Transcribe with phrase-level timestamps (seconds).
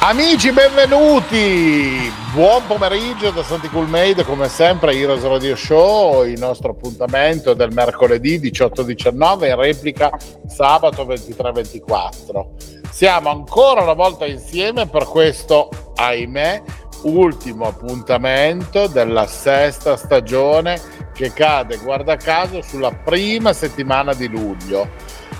[0.00, 2.12] Amici, benvenuti!
[2.32, 8.38] Buon pomeriggio da Santi Coolmade, come sempre Heroes Radio Show, il nostro appuntamento del mercoledì
[8.38, 10.10] 18-19 in replica
[10.46, 12.46] sabato 23-24.
[12.90, 16.62] Siamo ancora una volta insieme per questo, ahimè,
[17.02, 20.80] ultimo appuntamento della sesta stagione
[21.14, 24.88] che cade, guarda caso, sulla prima settimana di luglio.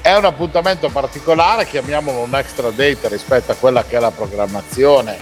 [0.06, 5.20] È un appuntamento particolare, chiamiamolo un extra date rispetto a quella che è la programmazione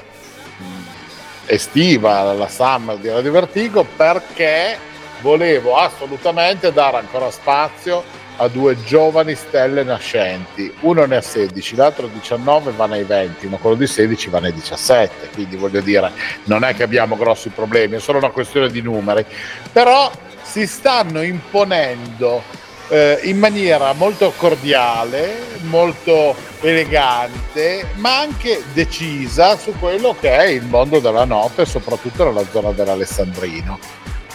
[1.47, 4.77] estiva, la summer di Radio Vertigo, perché
[5.23, 8.05] volevo assolutamente dare ancora spazio
[8.37, 10.71] a due giovani stelle nascenti.
[10.81, 14.53] Uno ne ha 16, l'altro 19 va nei 20, ma quello di 16 va nei
[14.53, 15.31] 17.
[15.33, 16.13] Quindi voglio dire,
[16.45, 19.25] non è che abbiamo grossi problemi, è solo una questione di numeri.
[19.73, 29.75] Però si stanno imponendo eh, in maniera molto cordiale, molto elegante, ma anche decisa su
[29.79, 33.79] quello che è il mondo della notte, soprattutto nella zona dell'Alessandrino.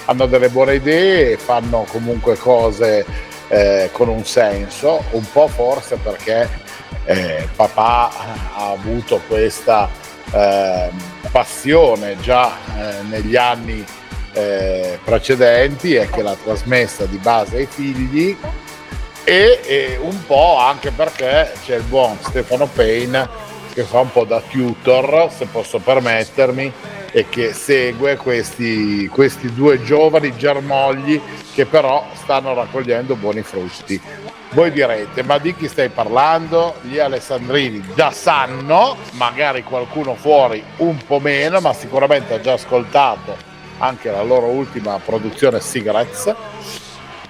[0.05, 3.05] Hanno delle buone idee, fanno comunque cose
[3.47, 6.49] eh, con un senso, un po' forse perché
[7.05, 8.11] eh, papà
[8.55, 9.89] ha avuto questa
[10.31, 10.89] eh,
[11.31, 13.85] passione già eh, negli anni
[14.39, 18.35] eh, precedenti e che l'ha trasmessa di base ai figli
[19.23, 23.29] e, e, un po' anche perché c'è il buon Stefano Payne
[23.73, 26.73] che fa un po' da tutor, se posso permettermi,
[27.11, 31.21] e che segue questi, questi due giovani germogli
[31.53, 34.01] che però stanno raccogliendo buoni frutti.
[34.51, 36.75] Voi direte, ma di chi stai parlando?
[36.81, 43.48] Gli alessandrini già sanno, magari qualcuno fuori un po' meno, ma sicuramente ha già ascoltato
[43.79, 46.35] anche la loro ultima produzione Cigarettes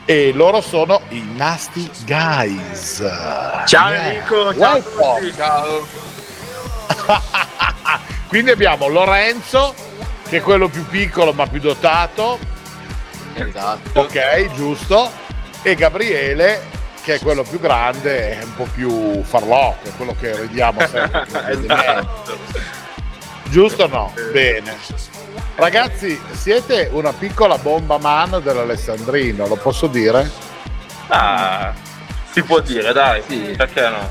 [0.06, 2.98] e loro sono i Nasty Guys.
[3.66, 4.12] Ciao yeah.
[4.12, 5.34] Enrico, ciao a tutti.
[5.36, 5.88] Ciao.
[8.28, 9.74] Quindi abbiamo Lorenzo,
[10.28, 12.40] che è quello più piccolo ma più dotato.
[13.36, 14.00] Esatto.
[14.00, 15.12] Ok, giusto.
[15.62, 16.62] E Gabriele,
[17.04, 21.26] che è quello più grande e un po' più farlocco, è quello che ridiamo sempre.
[21.54, 22.38] esatto.
[23.50, 24.14] Giusto o no?
[24.32, 24.76] Bene.
[25.60, 30.32] Ragazzi, siete una piccola bomba man dell'Alessandrino, lo posso dire?
[31.08, 31.74] Ah,
[32.32, 34.10] si può dire, dai, sì, perché no?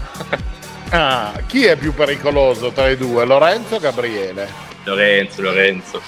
[0.91, 4.47] ah, chi è più pericoloso tra i due, Lorenzo o Gabriele?
[4.85, 6.03] Lorenzo, Lorenzo.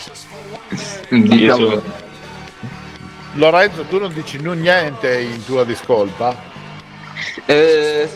[1.09, 1.83] Diciamo...
[3.33, 6.37] Lorenzo, tu non dici niente in tua discolpa?
[7.47, 8.11] Eh,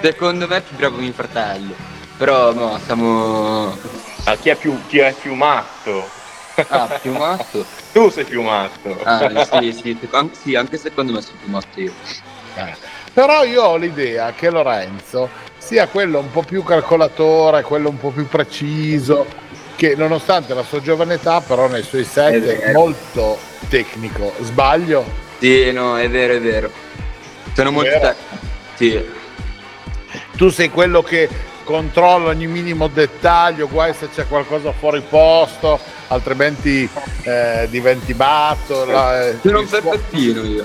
[0.00, 1.74] secondo me è più bravo mio fratello,
[2.16, 3.76] però no, siamo...
[4.24, 6.19] Ah, chi è più, chi è più matto?
[6.68, 7.64] Ah, più matto?
[7.92, 8.98] tu sei più matto.
[9.02, 9.28] Ah,
[9.60, 11.92] sì, sì, anche, sì, anche secondo me sono più matto io.
[12.54, 12.74] Eh.
[13.12, 15.28] Però io ho l'idea che Lorenzo
[15.58, 19.26] sia quello un po' più calcolatore, quello un po' più preciso,
[19.76, 23.38] che nonostante la sua giovane età, però nei suoi set è molto
[23.68, 24.32] tecnico.
[24.40, 25.04] Sbaglio?
[25.38, 26.70] Sì, no, è vero, è vero.
[27.52, 28.46] Sono molto tecnico.
[28.74, 29.18] Sì.
[30.36, 31.28] Tu sei quello che
[31.70, 36.88] controlla ogni minimo dettaglio, guai se c'è qualcosa fuori posto, altrimenti
[37.22, 38.84] eh, diventi matto.
[38.84, 40.64] La, eh, Sono un perfettino io.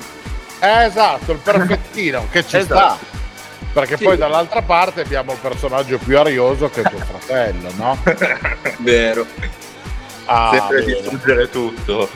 [0.59, 2.95] Eh, esatto, il perfettino che ci esatto.
[2.95, 3.23] sta.
[3.71, 4.05] Perché sì.
[4.05, 7.97] poi dall'altra parte abbiamo il personaggio più arioso che è tuo fratello, no?
[8.79, 9.27] Vero.
[10.25, 12.09] Ah, Sempre distruggere tutto.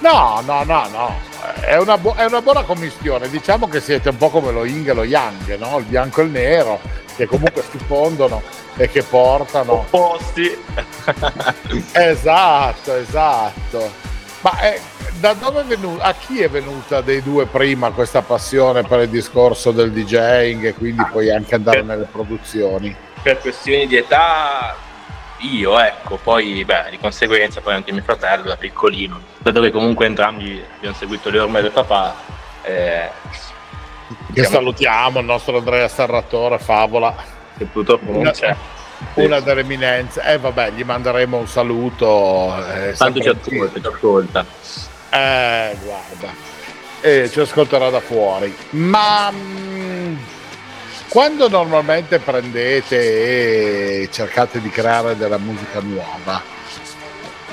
[0.00, 1.20] No, no, no, no.
[1.60, 3.30] È una, bu- è una, buona commistione.
[3.30, 5.78] Diciamo che siete un po' come lo Yin e lo Yang, no?
[5.78, 6.80] Il bianco e il nero,
[7.16, 8.42] che comunque si fondono
[8.76, 9.72] e che portano.
[9.72, 10.56] Opposti.
[11.92, 14.04] esatto, esatto.
[14.42, 14.80] Ma è,
[15.18, 19.08] da dove è venuta, a chi è venuta dei due prima questa passione per il
[19.08, 22.94] discorso del DJing e quindi ah, poi anche andare per, nelle produzioni?
[23.22, 24.76] Per questioni di età
[25.38, 30.06] io, ecco, poi beh, di conseguenza poi anche mio fratello da piccolino, da dove comunque
[30.06, 32.14] entrambi abbiamo seguito le orme del papà.
[32.62, 33.08] Eh,
[34.32, 37.14] che salutiamo, il nostro Andrea Sarratore, favola.
[37.56, 38.54] Che purtroppo non c'è.
[39.14, 42.54] Una delle eminenze, e eh, vabbè, gli manderemo un saluto.
[42.72, 44.46] Eh, Tanto ci ascolta, ci ascolta.
[45.10, 46.34] Eh, guarda,
[47.00, 48.54] eh, ci ascolterà da fuori.
[48.70, 50.16] Ma mh, mm,
[51.08, 56.42] quando normalmente prendete e cercate di creare della musica nuova,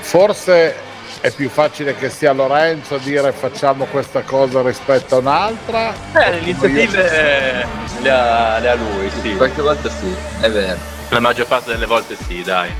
[0.00, 0.92] forse
[1.24, 5.94] è più facile che sia Lorenzo a dire facciamo questa cosa rispetto a un'altra.
[6.12, 7.66] Eh, le iniziative
[8.02, 9.34] le ha, le ha lui, sì.
[9.34, 10.76] Qualche volta sì, è vero.
[11.08, 12.70] La maggior parte delle volte sì, dai.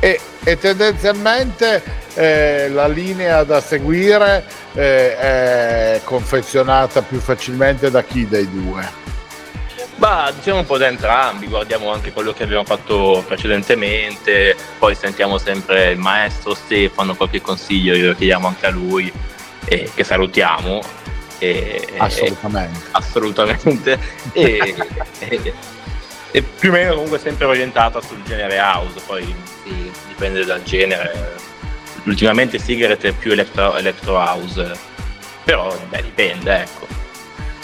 [0.00, 1.80] E, e tendenzialmente
[2.14, 9.03] eh, la linea da seguire eh, è confezionata più facilmente da chi dei due?
[9.96, 15.38] Bah, diciamo un po' da entrambi, guardiamo anche quello che abbiamo fatto precedentemente, poi sentiamo
[15.38, 19.12] sempre il maestro Stefano, qualche consiglio glielo chiediamo anche a lui,
[19.64, 20.80] e che salutiamo.
[21.38, 22.78] E, assolutamente.
[22.78, 23.98] E, assolutamente.
[24.32, 25.54] e,
[26.30, 31.36] e, più o meno comunque sempre orientata sul genere house, poi sì, dipende dal genere.
[32.04, 34.72] Ultimamente Cigarette è più electro, electro house,
[35.44, 37.03] però beh, dipende, ecco.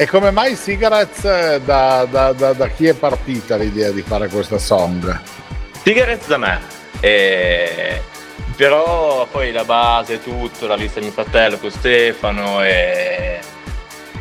[0.00, 4.28] E come mai Cigarettes eh, da, da, da, da, chi è partita l'idea di fare
[4.28, 5.20] questa song?
[5.82, 6.58] Cigarettes da me.
[7.00, 8.00] E...
[8.56, 13.40] Però poi la base, tutto, la vista di mio fratello con Stefano e...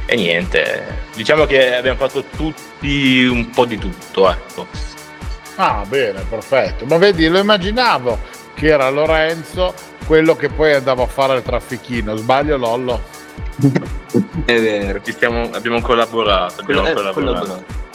[0.06, 1.06] e niente.
[1.16, 4.68] Diciamo che abbiamo fatto tutti un po' di tutto, ecco.
[5.56, 6.84] Ah, bene, perfetto.
[6.88, 8.20] Ma vedi, lo immaginavo
[8.54, 9.74] che era Lorenzo
[10.06, 12.18] quello che poi andava a fare il traffichino.
[12.18, 13.19] Sbaglio, Lollo?
[14.46, 15.00] È vero.
[15.04, 16.62] Stiamo, abbiamo collaborato.
[16.62, 17.40] Abbiamo eh, collaborato.
[17.40, 17.88] collaborato.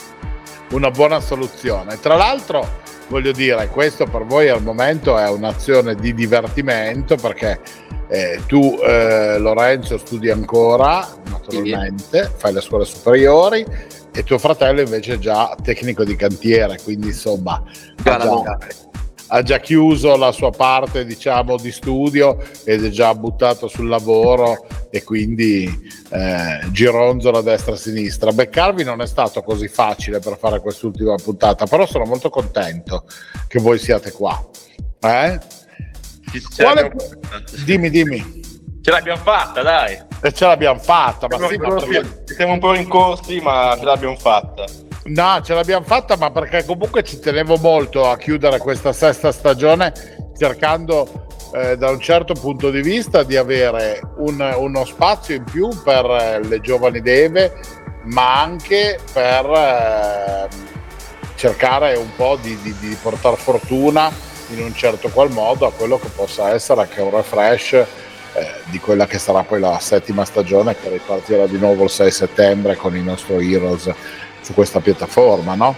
[0.71, 1.99] Una buona soluzione.
[2.01, 7.61] Tra l'altro, voglio dire, questo per voi al momento è un'azione di divertimento perché
[8.09, 13.65] eh, tu, eh, Lorenzo, studi ancora, naturalmente, fai le scuole superiori
[14.13, 17.63] e tuo fratello invece è già tecnico di cantiere, quindi insomma...
[18.03, 18.19] Già,
[19.29, 24.67] ha già chiuso la sua parte diciamo di studio ed è già buttato sul lavoro
[24.91, 28.33] e quindi eh, gironzola destra e sinistra.
[28.33, 33.05] Beccarvi non è stato così facile per fare quest'ultima puntata però sono molto contento
[33.49, 34.43] che voi siate qua
[35.01, 35.39] eh?
[36.57, 36.93] Quale...
[37.65, 38.43] dimmi dimmi.
[38.81, 39.99] Ce l'abbiamo fatta dai.
[40.21, 41.79] E ce l'abbiamo fatta ma sì, ma
[42.25, 44.65] siamo un po' rincorsi ma ce l'abbiamo fatta
[45.07, 49.93] No, ce l'abbiamo fatta, ma perché comunque ci tenevo molto a chiudere questa sesta stagione
[50.35, 55.69] cercando eh, da un certo punto di vista di avere un, uno spazio in più
[55.83, 57.53] per eh, le giovani deve,
[58.05, 60.49] ma anche per eh,
[61.35, 64.11] cercare un po' di, di, di portare fortuna
[64.49, 67.87] in un certo qual modo a quello che possa essere anche un refresh eh,
[68.65, 72.77] di quella che sarà poi la settima stagione che ripartirà di nuovo il 6 settembre
[72.77, 73.93] con i nostri Heroes
[74.45, 75.75] su questa piattaforma, no?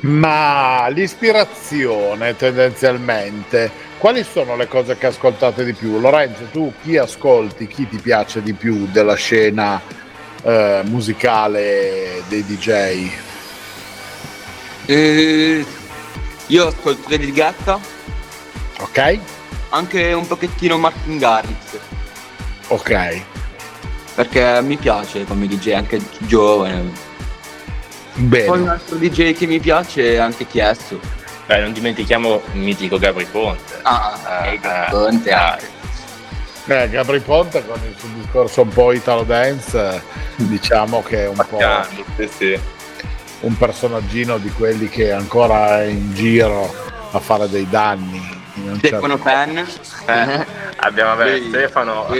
[0.00, 6.00] Ma l'ispirazione tendenzialmente, quali sono le cose che ascoltate di più?
[6.00, 9.80] Lorenzo, tu chi ascolti, chi ti piace di più della scena
[10.42, 13.10] eh, musicale dei DJ?
[14.86, 15.64] Eh,
[16.46, 17.78] io ascolto David Gatta.
[18.78, 19.18] Ok.
[19.68, 21.78] Anche un pochettino Martin Garrix.
[22.68, 23.22] Ok.
[24.14, 27.09] Perché mi piace come DJ, anche giovane.
[28.14, 28.44] Bene.
[28.44, 31.00] Poi un altro DJ che mi piace è anche Chiesto.
[31.46, 33.80] Beh, non dimentichiamo il mitico Gabri Ponte.
[33.82, 35.78] Ah, eh, Gabri Ponte anche.
[36.66, 40.02] Eh, Gabri Ponte con il suo discorso un po' Italo Dance,
[40.36, 42.60] diciamo che è un Baccano, po' sì, sì.
[43.40, 46.72] un personaggino di quelli che ancora è in giro
[47.10, 48.38] a fare dei danni.
[48.78, 49.22] Stefano certo...
[49.22, 49.58] Penn.
[50.06, 52.06] Eh, abbiamo beh, Stefano.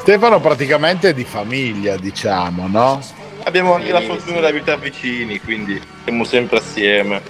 [0.00, 3.00] Stefano praticamente è di famiglia, diciamo, no?
[3.44, 7.22] Abbiamo anche la fortuna di abitare vicini, quindi siamo sempre assieme.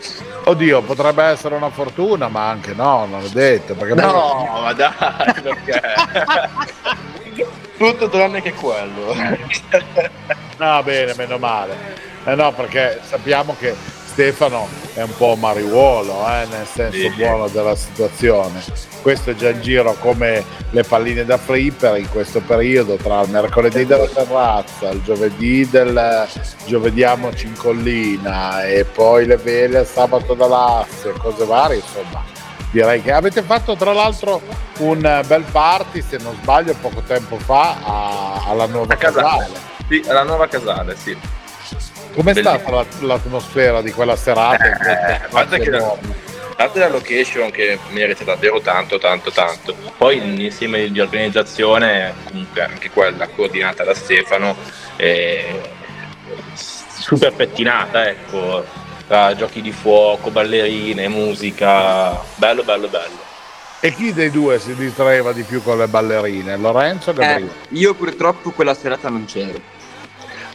[0.45, 3.75] Oddio, potrebbe essere una fortuna, ma anche no, non è detto.
[3.75, 4.61] Perché no, me...
[4.61, 4.93] ma dai,
[5.43, 5.81] perché?
[7.77, 9.15] Tutto tranne che quello.
[10.59, 11.77] no, bene, meno male.
[12.25, 13.75] Eh no, perché sappiamo che
[14.21, 18.63] Stefano è un po' mariuolo, eh, nel senso buono della situazione.
[19.01, 23.31] Questo è già in giro come le palline da flipper in questo periodo, tra il
[23.31, 26.29] mercoledì della terrazza, il giovedì del
[26.67, 32.23] giovediamoci in collina e poi le vele sabato dall'asse, cose varie, insomma.
[32.73, 34.43] Direi che avete fatto tra l'altro
[34.81, 39.25] un bel party, se non sbaglio, poco tempo fa a, alla nuova a casale.
[39.25, 39.59] casale.
[39.89, 41.39] Sì, alla nuova casale, sì
[42.15, 44.65] Com'è stata l'atmosfera di quella serata?
[44.65, 45.97] Eh, a parte che la,
[46.57, 49.75] parte la location che merita davvero tanto, tanto, tanto.
[49.97, 54.57] Poi l'insieme di organizzazione, comunque anche quella coordinata da Stefano,
[54.97, 55.61] eh,
[56.53, 58.65] super pettinata, ecco,
[59.07, 63.29] tra giochi di fuoco, ballerine, musica, bello, bello, bello.
[63.81, 66.59] E chi dei due si distraeva di più con le ballerine?
[66.59, 67.51] Lorenzo o Gabriele?
[67.51, 69.79] Eh, io purtroppo quella serata non c'ero.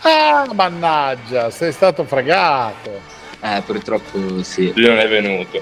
[0.08, 3.02] Ah, mannaggia, sei stato fregato.
[3.42, 4.72] Eh, purtroppo sì.
[4.76, 5.60] Lui non è venuto.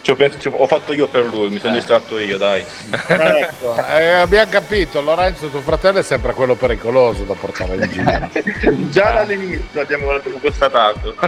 [0.00, 1.76] ci ho, pensato, ci ho fatto io per lui, mi sono eh.
[1.76, 2.64] distratto io, dai.
[3.06, 8.30] Ecco, eh, abbiamo capito, Lorenzo, tuo fratello è sempre quello pericoloso da portare in giro.
[8.88, 11.14] Già dall'inizio abbiamo constatato.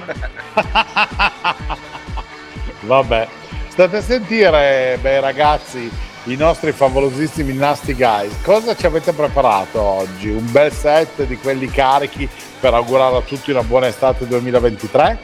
[2.81, 3.29] Vabbè,
[3.69, 5.91] state a sentire, beh ragazzi,
[6.25, 8.33] i nostri favolosissimi Nasty Guys.
[8.43, 10.29] Cosa ci avete preparato oggi?
[10.29, 12.29] Un bel set di quelli carichi
[12.61, 15.19] per augurare a tutti una buona estate 2023?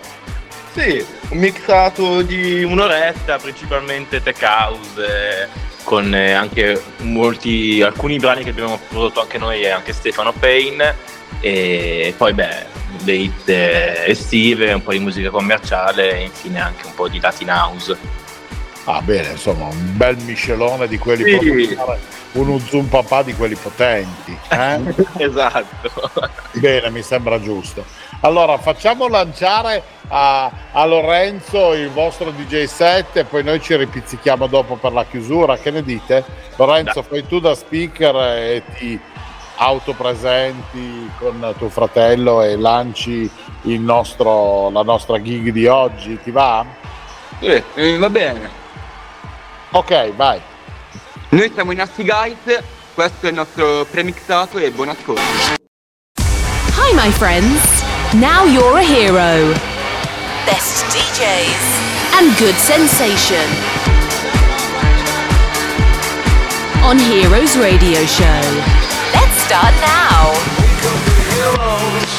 [0.73, 5.49] Sì, un mixato di un'oretta, principalmente tech house,
[5.85, 10.97] con eh, anche molti, alcuni brani che abbiamo prodotto anche noi e anche Stefano Payne,
[11.39, 12.67] e poi beh,
[13.05, 17.51] le eh, estive, un po' di musica commerciale e infine anche un po' di Latin
[17.51, 17.97] House.
[18.85, 21.79] Ah, bene, insomma, un bel miscelone di quelli sì.
[22.33, 24.37] uno zoom papà di quelli potenti.
[24.51, 24.81] Eh?
[25.25, 26.11] esatto.
[26.53, 27.85] Bene, mi sembra giusto.
[28.21, 34.47] Allora, facciamo lanciare a, a, Lorenzo il vostro DJ set e poi noi ci ripizzichiamo
[34.49, 35.57] dopo per la chiusura.
[35.57, 36.23] Che ne dite?
[36.57, 37.03] Lorenzo, da.
[37.03, 39.01] fai tu da speaker e ti
[39.57, 43.31] autopresenti con tuo fratello e lanci
[43.63, 46.19] nostro, la nostra gig di oggi.
[46.23, 46.67] Ti va?
[47.41, 48.63] Sì, va bene.
[49.77, 50.41] Ok, vai.
[51.31, 52.63] Noi siamo i Nasty Guys,
[52.95, 55.21] questo è il nostro premixato e buon ascolto.
[56.77, 59.53] Hi my friends, now you're a hero.
[60.47, 63.51] Best DJs and good sensation.
[66.85, 68.43] On Heroes Radio Show.
[69.13, 70.31] Let's start now.
[70.61, 72.13] We could be heroes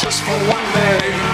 [0.00, 1.33] just for one day.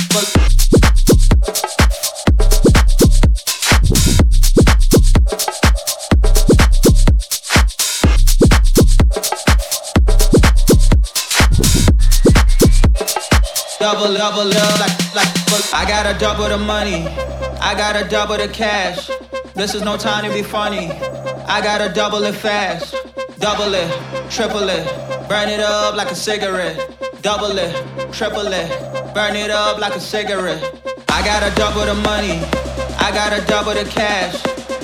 [13.93, 17.07] double, double up like, like, I gotta double the money.
[17.59, 19.09] I gotta double the cash.
[19.53, 20.91] This is no time to be funny.
[21.47, 22.95] I gotta double it fast.
[23.39, 23.89] Double it,
[24.29, 24.85] triple it,
[25.27, 26.77] burn it up like a cigarette.
[27.21, 27.73] Double it,
[28.13, 30.63] triple it, burn it up like a cigarette.
[31.09, 32.39] I gotta double the money.
[32.97, 34.41] I gotta double the cash.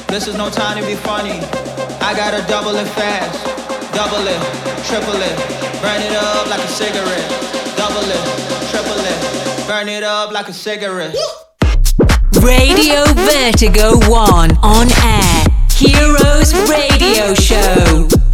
[0.08, 1.40] This is no time to be funny.
[2.02, 3.46] I gotta double it fast.
[3.94, 4.42] Double it,
[4.86, 5.38] triple it,
[5.82, 7.30] burn it up like a cigarette.
[7.78, 11.16] Double it triple it, burn it up like a cigarette.
[12.42, 15.46] Radio Vertigo 1 on air.
[15.72, 18.27] Heroes Radio Show.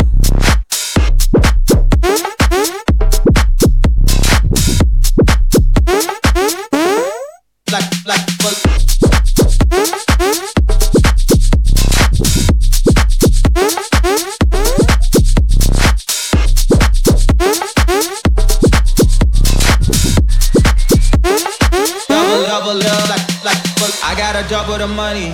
[24.63, 25.32] Double the money.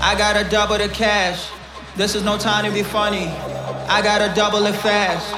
[0.00, 1.48] I gotta double the cash.
[1.94, 3.28] This is no time to be funny.
[3.88, 5.30] I gotta double it fast.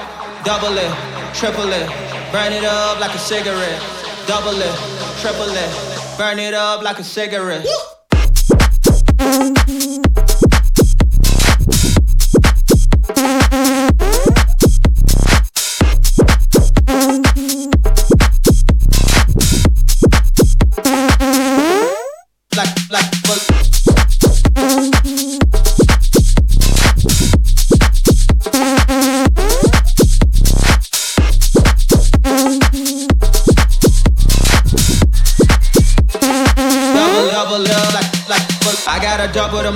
[0.43, 1.87] Double it, triple it,
[2.31, 3.79] burn it up like a cigarette.
[4.25, 4.75] Double it,
[5.21, 7.67] triple it, burn it up like a cigarette.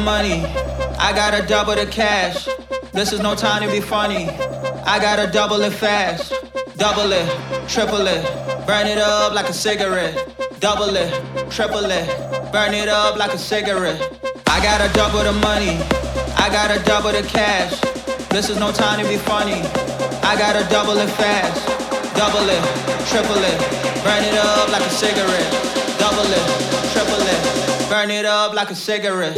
[0.02, 0.46] Money.
[0.98, 2.48] I gotta double the cash.
[2.92, 4.30] This is no time to be funny.
[4.86, 6.34] I gotta double it fast.
[6.78, 7.28] Double it,
[7.70, 8.24] triple it,
[8.66, 10.16] burn it up like a cigarette.
[10.60, 11.12] Double it,
[11.52, 14.02] triple it, burn it up like a cigarette.
[14.48, 15.78] I gotta double the money.
[16.38, 17.80] I gotta double the cash.
[18.30, 19.62] This is no time to be funny.
[20.24, 21.68] I gotta double it fast.
[22.18, 22.64] Double it,
[23.08, 23.60] triple it,
[24.04, 25.52] burn it up like a cigarette.
[26.00, 26.46] Double it,
[26.94, 27.90] triple it.
[27.90, 29.38] Burn it up like a cigarette.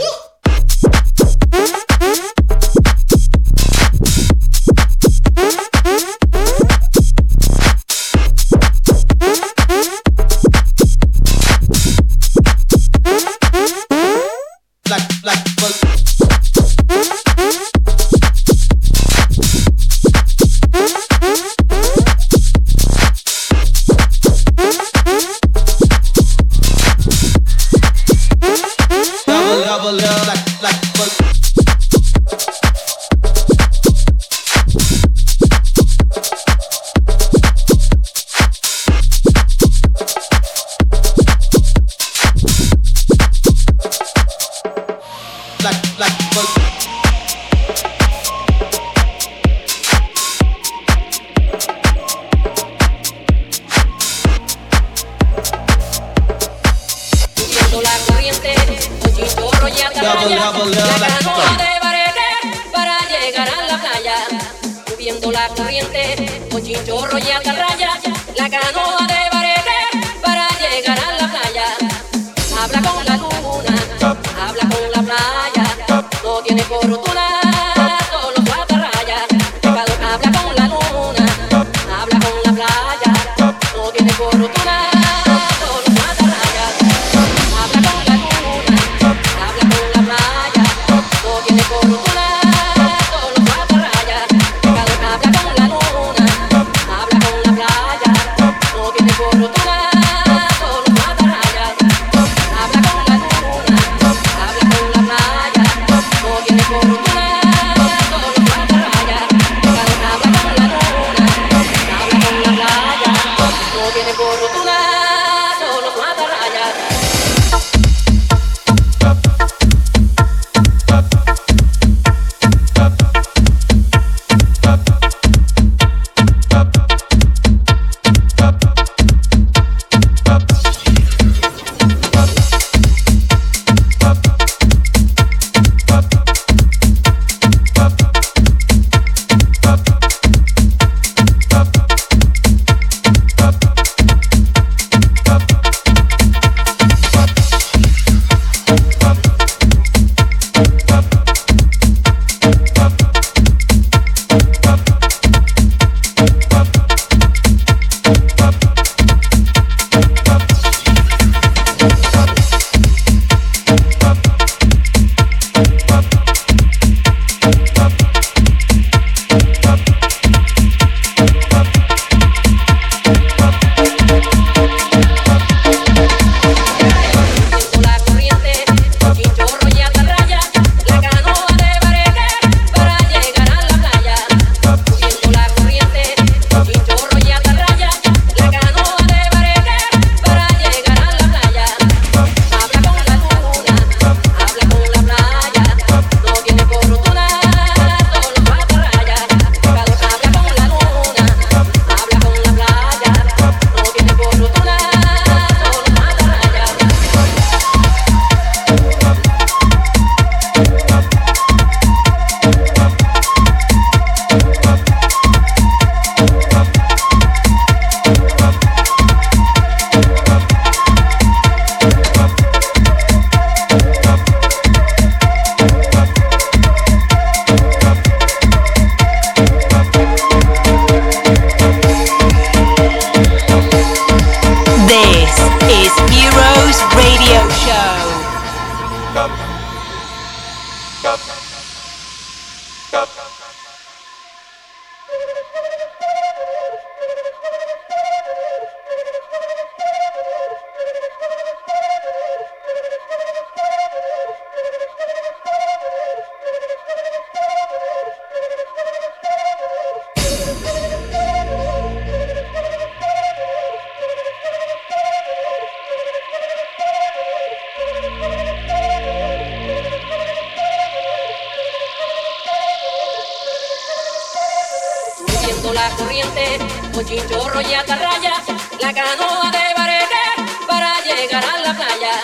[277.13, 278.41] chinchorro y atarraya,
[278.81, 282.23] la canoa de barete para llegar a la playa.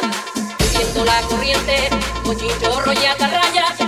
[0.59, 1.89] Siguiendo la corriente,
[2.23, 3.78] con chinchorro y atarraya.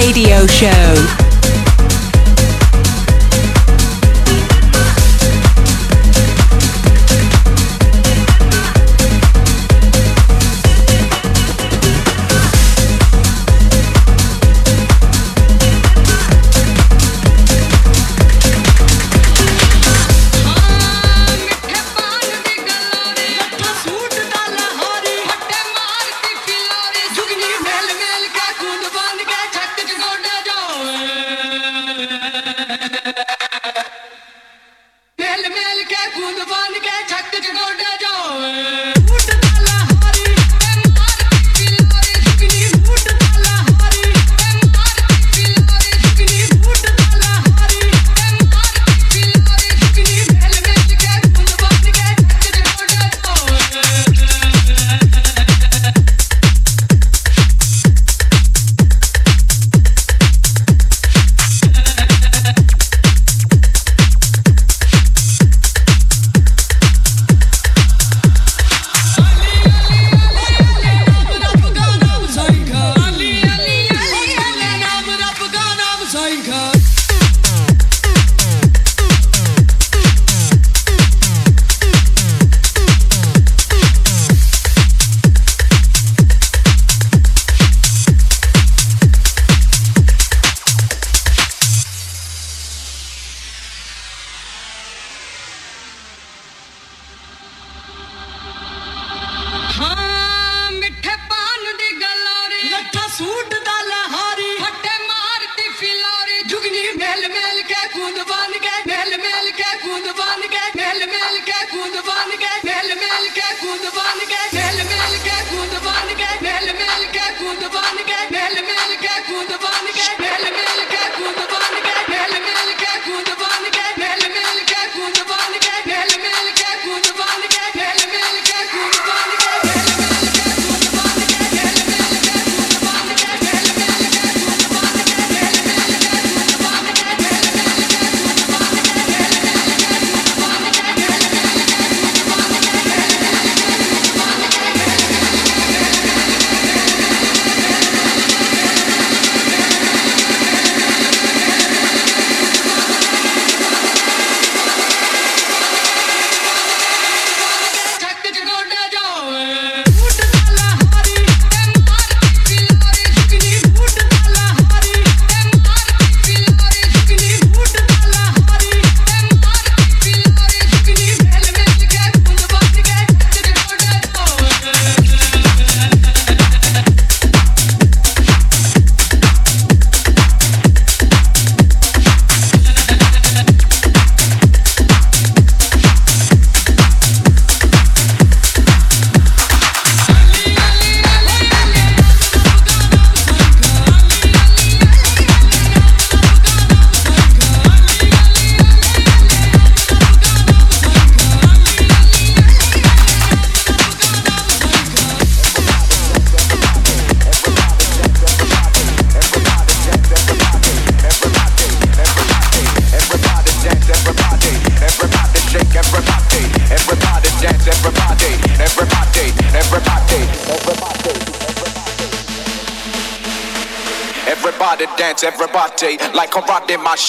[0.00, 1.27] Radio Show.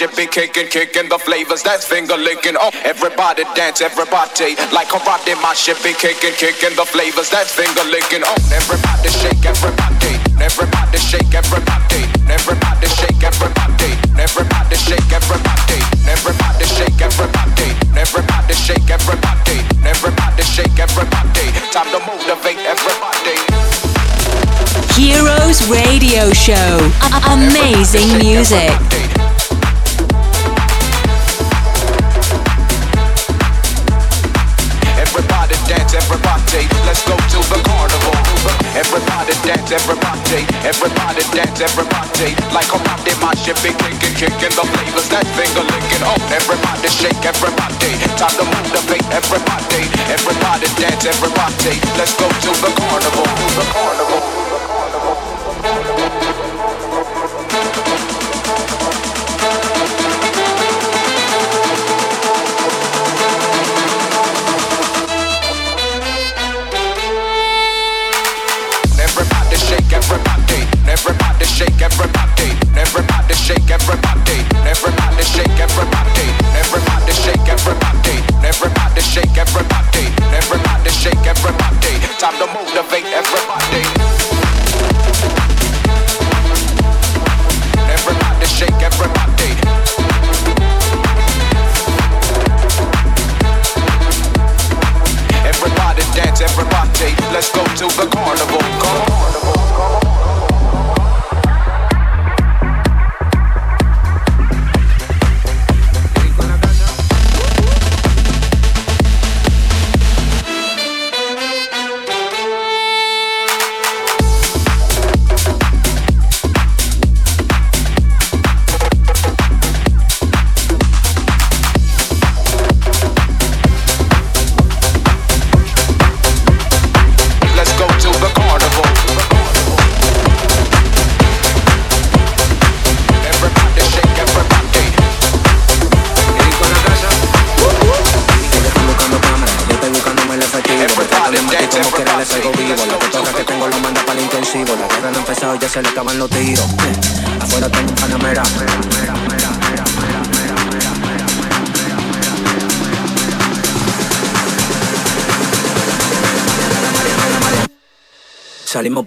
[0.08, 1.62] Be kicking, kicking the flavors.
[1.62, 2.56] That's finger licking.
[2.56, 4.56] Oh, everybody dance, everybody.
[4.72, 5.52] Like karate, my
[5.84, 7.30] be kicking, kicking the flavors.
[7.30, 8.24] That's finger licking.
[8.24, 10.16] Oh, everybody shake, everybody.
[10.40, 12.08] Everybody shake, everybody.
[12.32, 13.92] Everybody shake, everybody.
[14.16, 15.84] Everybody shake, everybody.
[16.08, 17.68] Everybody shake, everybody.
[18.00, 19.58] Everybody shake, everybody.
[19.84, 21.46] Everybody shake, everybody.
[21.76, 23.36] Time to motivate everybody.
[24.96, 26.88] Heroes Radio Show.
[27.04, 29.29] A- amazing music.
[39.70, 40.42] Dance, everybody.
[40.66, 42.34] Everybody dance, everybody.
[42.54, 45.10] Like a party, my shit be kicking, kicking the flavors.
[45.10, 46.04] That finger licking.
[46.04, 47.92] Oh, everybody shake, everybody.
[48.18, 49.86] Time to motivate everybody.
[50.10, 51.78] Everybody dance, everybody.
[51.98, 53.26] Let's go to the carnival.
[53.58, 54.18] The carnival.
[54.18, 54.39] The carnival.
[73.90, 74.46] Everybody.
[74.70, 76.28] Everybody shake, everybody.
[76.62, 78.22] Everybody shake, everybody.
[78.46, 80.06] Everybody shake, everybody.
[80.38, 80.90] Everybody.
[82.20, 83.84] Time to motivate everybody.
[87.88, 89.56] Everybody shake, everybody.
[95.48, 97.16] Everybody dance, everybody.
[97.34, 98.60] Let's go to the carnival.
[98.82, 99.69] Carnival.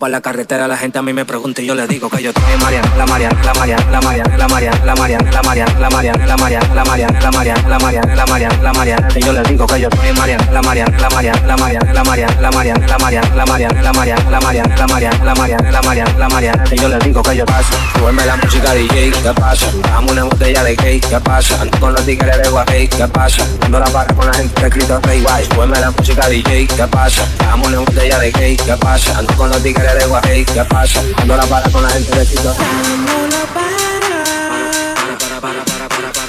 [0.03, 2.31] Para la carretera, la gente a mí me pregunta y yo le digo que yo
[2.31, 5.79] estoy en Mariana, la Mariana, la Mariana, la Mariana, la Mariana, la Mariana, la Mariana,
[5.79, 9.23] la Mariana, la Mariana, la Mariana, la Mariana, la Mariana, la Mariana, la Mariana, y
[9.23, 12.03] yo le digo que yo estoy en Mariana, la Mariana, la Mariana, la Mariana, la
[12.03, 15.71] Mariana, la Mariana, la Mariana, la Mariana, la Mariana, la Mariana, la Mariana, la Mariana,
[15.71, 19.13] la Mariana, la Mariana, y yo le digo que yo paso, súbeme la música DJ,
[19.23, 19.67] ¿qué pasa?
[19.85, 21.63] Dame una botella de cake, ¿qué pasa?
[21.63, 23.47] Ando con los tigres de Guay, ¿qué pasa?
[23.61, 27.23] Ando la barra con la gente escrito Rey Guay, súbeme la música DJ, ¿qué pasa?
[27.39, 29.17] Dame una botella de cake, ¿qué pasa?
[29.17, 31.03] Ando con los tigres de Guay, ¿qué pasa?
[31.17, 34.25] Ando la barra con la gente de escrito Dándolo para,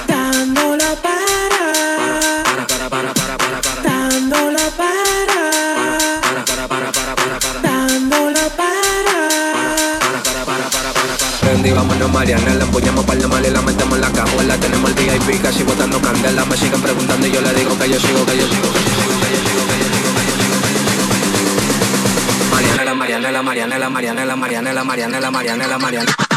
[0.08, 1.34] dándolo para,
[3.84, 5.42] dándolo para,
[7.62, 8.84] dándolo para.
[11.42, 14.58] Prendí, vámonos Mariana, la empuñamos para la mal y la metemos en la cajuela.
[14.58, 16.46] Tenemos el VIP casi botando candela.
[16.46, 18.90] Me siguen preguntando y yo le digo que yo sigo, que yo sigo, que yo
[18.90, 19.83] sigo, que yo sigo, que yo sigo,
[22.68, 26.04] Mariana, la Mariana, la Mariana, la Mariana, la Mariana, la Mariana, la Mariana, la Mariana
[26.04, 26.33] Eh, Mariana,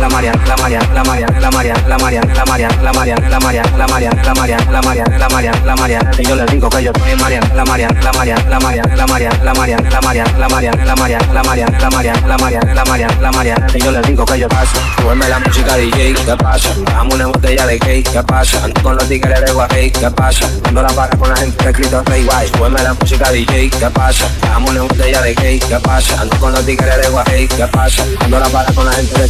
[0.00, 3.40] la Mariana, la Mariana, la Mariana, la Mariana, la Mariana, la Mariana, la Mariana, la
[3.40, 6.68] Mariana, la Mariana, la Mariana, la Mariana, la Mariana, la Mariana, y yo le digo
[6.68, 10.02] que yo soy Mariana, la Mariana, la Mariana, la Mariana, la Mariana, la Mariana, la
[10.02, 13.66] Mariana, la Mariana, la Mariana, la Mariana, la Mariana, la Mariana, la Mariana, la Mariana,
[13.74, 15.40] y yo le digo que yo paso, súbeme la
[19.92, 20.48] ¿qué pasa?
[20.72, 22.02] La barra con la gente escrito
[22.82, 24.28] la música DJ, ¿qué pasa?
[24.68, 26.20] Una botella de ¿qué pasa?
[26.20, 28.04] Ando con los de Guay, ¿qué pasa?
[28.28, 28.40] La
[28.74, 29.28] con la gente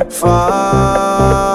[0.00, 1.51] far.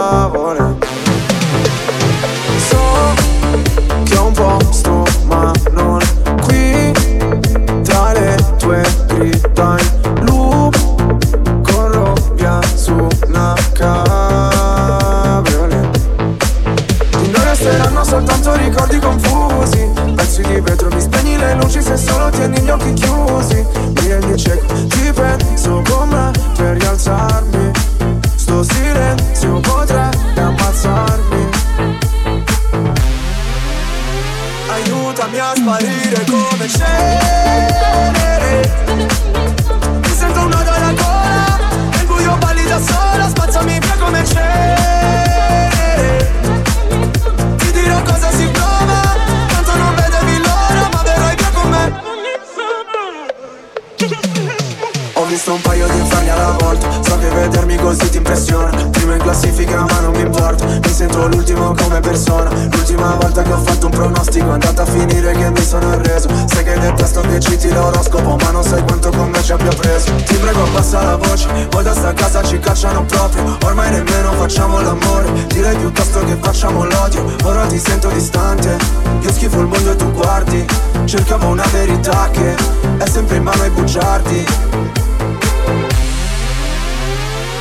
[71.78, 73.56] Poi da sta casa ci cacciano proprio.
[73.64, 75.32] Ormai nemmeno facciamo l'amore.
[75.46, 77.24] Direi piuttosto che facciamo l'odio.
[77.44, 78.76] Ora ti sento distante.
[79.20, 80.66] Io schifo il mondo e tu guardi.
[81.06, 82.56] Cercavo una verità che
[82.98, 84.46] È sempre in mano ai bugiardi.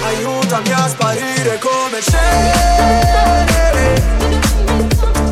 [0.07, 2.64] Aiutami a sparire come c'è.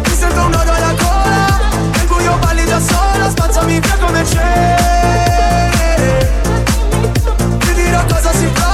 [0.04, 1.58] Mi sento un nodo alla gola.
[1.90, 3.30] Nel buio balli da sola.
[3.30, 4.76] Spazzami via come c'è.
[7.60, 8.73] Ti dirò cosa si fa.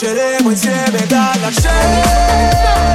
[0.00, 2.88] Marcheremo insieme dalla scena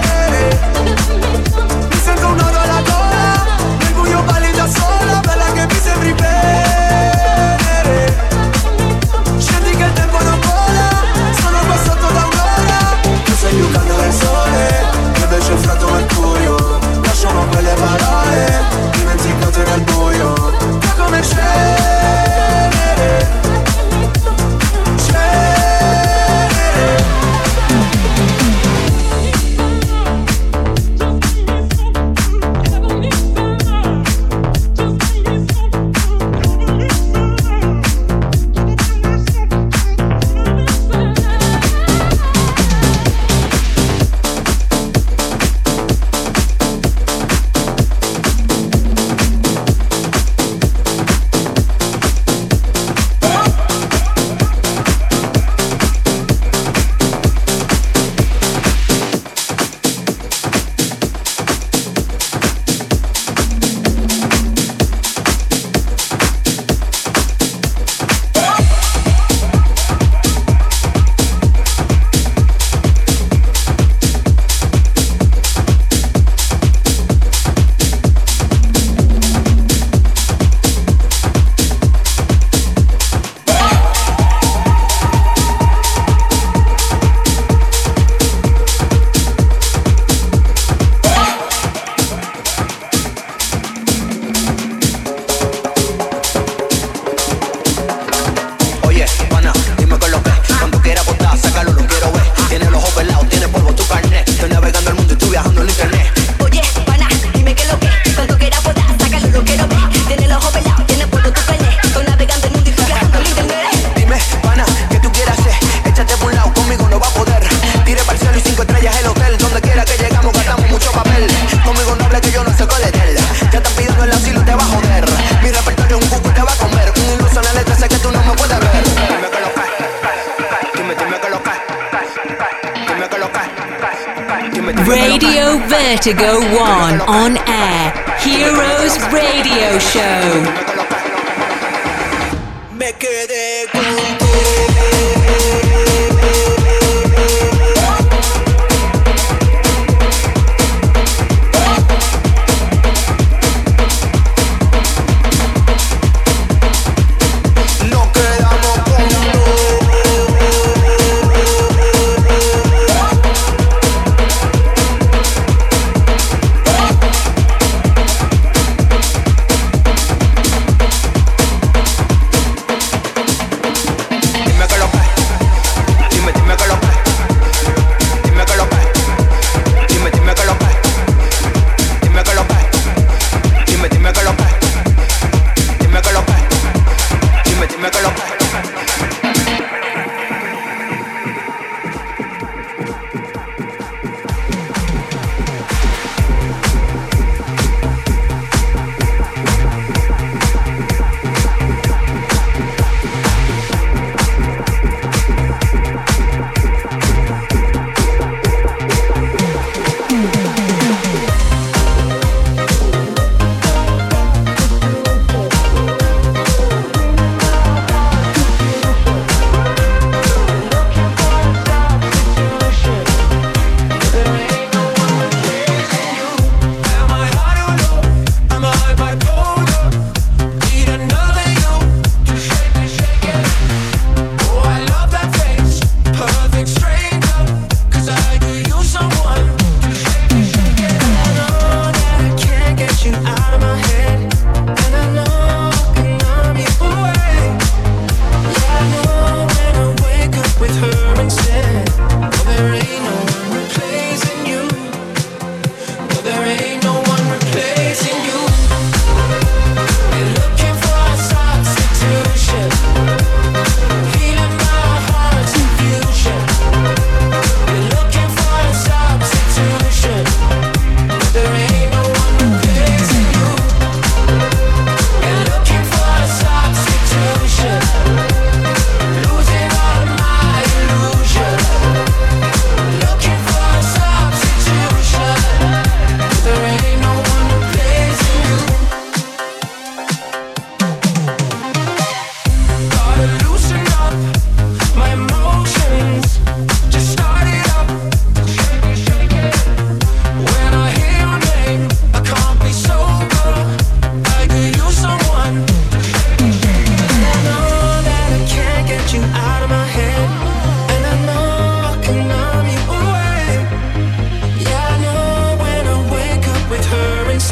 [136.03, 137.93] to go on on air.
[138.19, 140.22] Heroes Radio Show.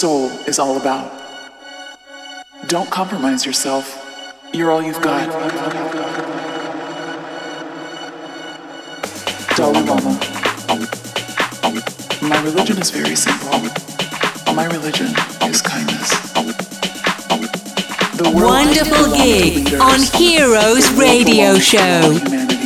[0.00, 1.12] soul is all about.
[2.68, 3.84] Don't compromise yourself.
[4.54, 5.28] You're all you've got.
[9.56, 10.18] Dalai Lama.
[12.22, 13.50] My religion is very simple.
[14.54, 15.08] My religion
[15.52, 16.32] is kindness.
[18.16, 22.59] the Wonderful gig on Heroes Radio Show.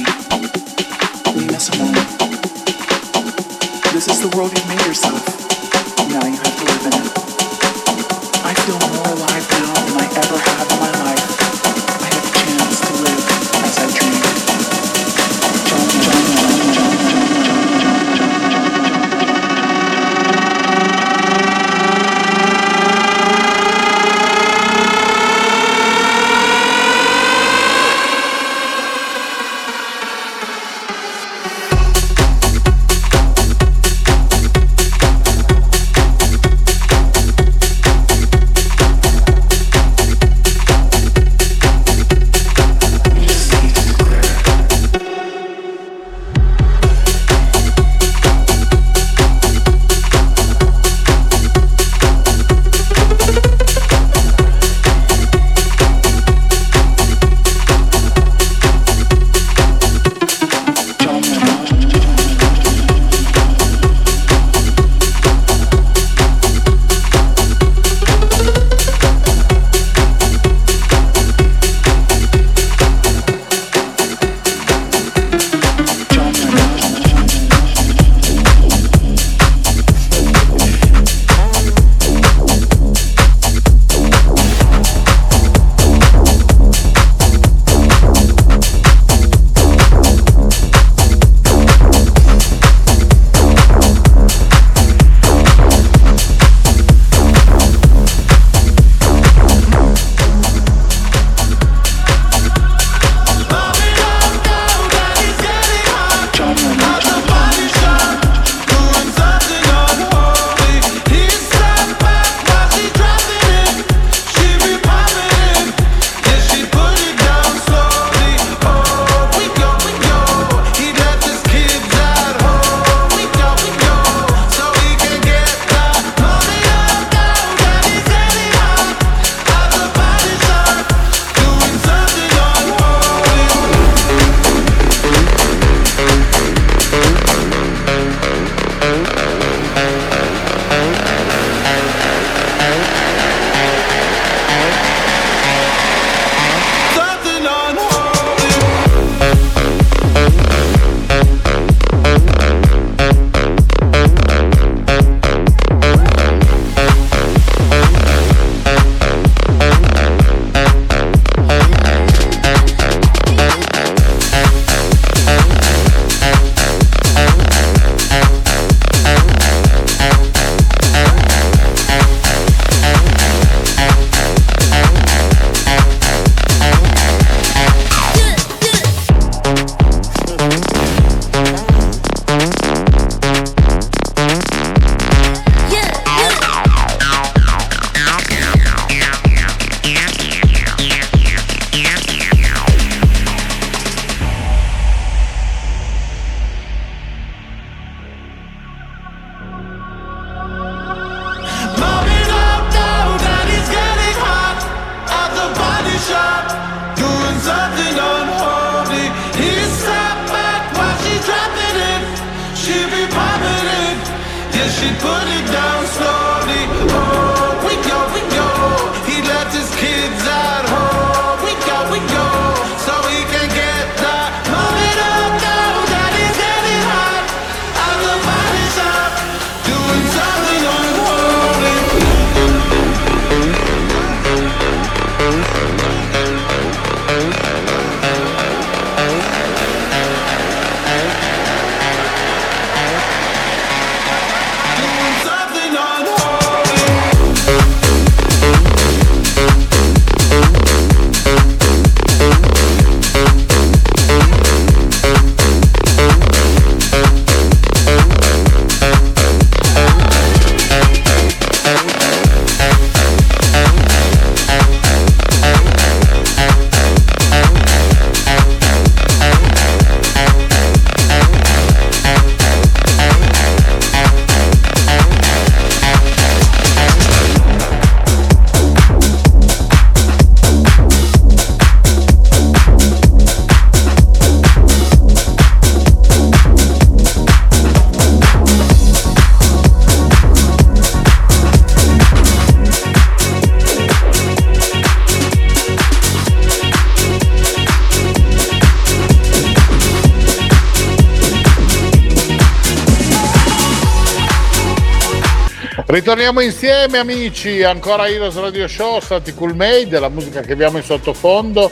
[306.15, 310.85] Ritorniamo insieme amici, ancora Heroes Radio Show, Santi Cool Made, la musica che abbiamo in
[310.85, 311.69] sottofondo,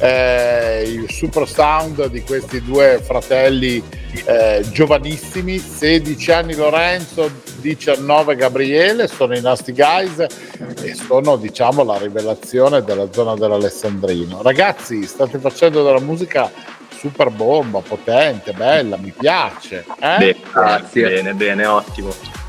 [0.00, 3.82] eh, il super sound di questi due fratelli
[4.26, 7.30] eh, giovanissimi, 16 anni Lorenzo,
[7.62, 10.26] 19 Gabriele, sono i Nasty Guys
[10.82, 14.42] e sono diciamo la rivelazione della zona dell'Alessandrino.
[14.42, 16.52] Ragazzi, state facendo della musica
[16.90, 19.86] super bomba, potente, bella, mi piace.
[20.00, 20.16] eh?
[20.18, 21.08] Bene, grazie.
[21.08, 22.44] Bene, bene, ottimo.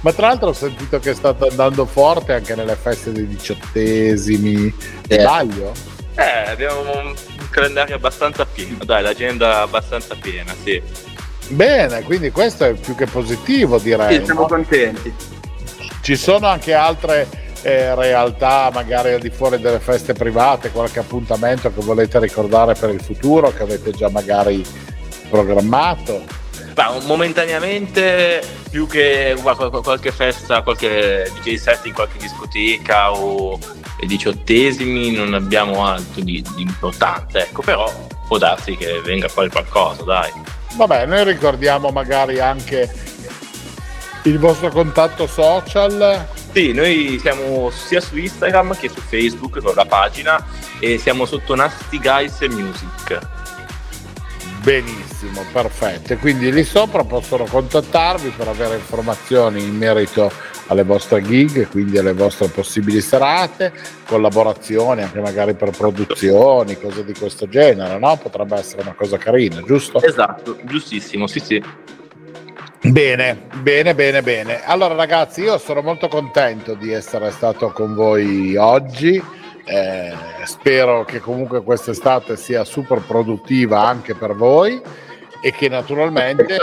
[0.00, 4.74] Ma tra l'altro ho sentito che state andando forte anche nelle feste dei diciottesimi.
[5.08, 5.72] Sbaglio?
[6.14, 7.14] Eh, abbiamo un
[7.50, 10.82] calendario abbastanza pieno, dai, l'agenda abbastanza piena, sì.
[11.48, 14.18] Bene, quindi questo è più che positivo direi.
[14.18, 14.46] Sì, siamo no?
[14.46, 15.12] contenti.
[16.00, 17.28] Ci sono anche altre
[17.62, 22.90] eh, realtà, magari al di fuori delle feste private, qualche appuntamento che volete ricordare per
[22.90, 24.64] il futuro, che avete già magari
[25.28, 26.40] programmato?
[26.74, 33.58] Ma momentaneamente più che qualche festa, qualche DJ set in qualche discoteca o
[34.06, 37.90] diciottesimi non abbiamo altro di, di importante, ecco, però
[38.26, 40.32] può darsi che venga fuori qualcosa, dai.
[40.74, 42.90] Vabbè, noi ricordiamo magari anche
[44.22, 46.26] il vostro contatto social.
[46.52, 50.44] Sì, noi siamo sia su Instagram che su Facebook con la pagina
[50.78, 53.41] e siamo sotto Nasty Guys Music.
[54.62, 56.12] Benissimo, perfetto.
[56.12, 60.30] E quindi lì sopra possono contattarvi per avere informazioni in merito
[60.68, 63.72] alle vostre gig, quindi alle vostre possibili serate,
[64.06, 68.16] collaborazioni anche magari per produzioni, cose di questo genere, no?
[68.16, 70.00] Potrebbe essere una cosa carina, giusto?
[70.00, 71.62] Esatto, giustissimo, sì sì.
[72.82, 74.64] Bene, bene, bene, bene.
[74.64, 79.22] Allora ragazzi, io sono molto contento di essere stato con voi oggi.
[79.64, 80.12] Eh,
[80.44, 84.80] spero che comunque quest'estate sia super produttiva anche per voi
[85.40, 86.58] e che naturalmente,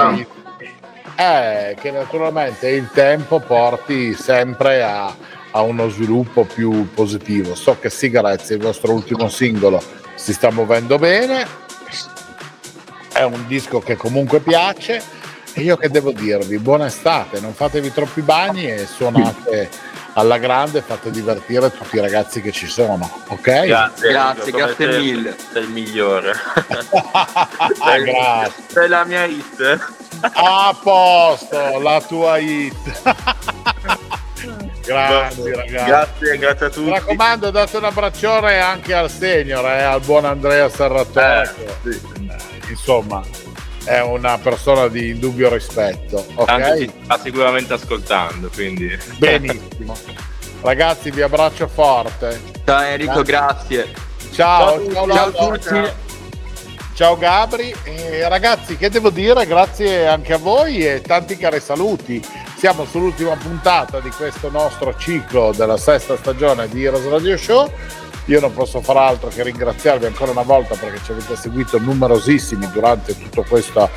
[1.16, 5.16] eh, che naturalmente il tempo porti sempre a,
[5.52, 7.56] a uno sviluppo più positivo.
[7.56, 9.82] So che Cigarettes, il vostro ultimo singolo,
[10.16, 11.46] si sta muovendo bene,
[13.14, 15.18] è un disco che comunque piace.
[15.54, 19.70] E io che devo dirvi, buona estate, non fatevi troppi bagni e suonate
[20.20, 23.66] alla grande, fate divertire tutti i ragazzi che ci sono, ok?
[23.66, 25.36] Grazie, Grazie, grazie mille.
[25.52, 26.34] Sei il migliore.
[27.80, 28.64] Ah, grazie.
[28.68, 29.80] Sei la mia hit.
[30.22, 32.76] A posto, la tua hit.
[34.86, 35.86] grazie ragazzi.
[35.86, 36.90] Grazie, grazie a Mi tutti.
[36.90, 41.56] raccomando, date un abbraccione anche al senior, eh, al buon Andrea Serratore.
[41.84, 42.02] Eh, sì.
[42.30, 43.22] eh, insomma,
[43.84, 46.26] è una persona di indubbio rispetto.
[46.36, 46.46] Ok?
[46.46, 48.98] Tanto ci sta sicuramente ascoltando, quindi.
[49.18, 49.96] Benissimo.
[50.62, 52.40] Ragazzi, vi abbraccio forte.
[52.66, 53.92] Ciao Enrico, grazie.
[54.32, 55.22] Ciao, ciao, Ciao Lollo.
[55.22, 56.08] a tutti.
[56.94, 57.74] Ciao Gabri.
[57.84, 59.46] E ragazzi, che devo dire?
[59.46, 62.22] Grazie anche a voi e tanti cari saluti.
[62.58, 67.72] Siamo sull'ultima puntata di questo nostro ciclo della sesta stagione di Heroes Radio Show.
[68.30, 72.70] Io non posso far altro che ringraziarvi ancora una volta perché ci avete seguito numerosissimi
[72.72, 73.90] durante tutta questa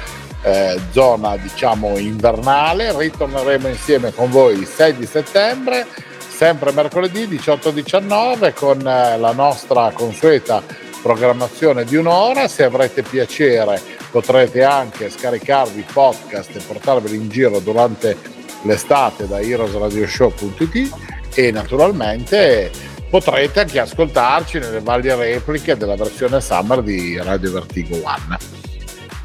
[0.42, 2.96] eh, zona, diciamo, invernale.
[2.96, 5.86] Ritorneremo insieme con voi il 6 di settembre,
[6.26, 10.62] sempre mercoledì 18-19 con eh, la nostra consueta
[11.02, 12.48] programmazione di un'ora.
[12.48, 13.78] Se avrete piacere
[14.10, 18.16] potrete anche scaricarvi i podcast e portarveli in giro durante
[18.62, 20.90] l'estate da heroesradioshow.it
[21.34, 28.38] e naturalmente potrete anche ascoltarci nelle varie repliche della versione summer di Radio Vertigo One.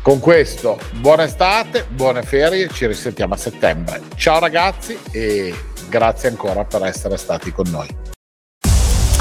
[0.01, 4.01] Con questo, buona estate, buone ferie, ci risentiamo a settembre.
[4.17, 5.57] Ciao ragazzi e
[5.87, 7.87] grazie ancora per essere stati con noi.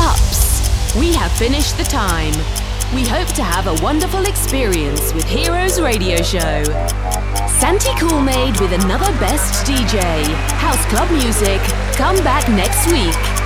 [0.00, 2.34] Ups, we have finished the time.
[2.92, 6.64] We hope to have a wonderful experience with Heroes Radio Show.
[7.46, 10.00] Santi Coolmade with another best DJ.
[10.58, 11.60] House Club Music.
[11.96, 13.45] Come back next week.